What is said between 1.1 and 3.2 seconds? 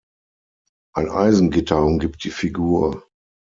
Eisengitter umgibt die Figur.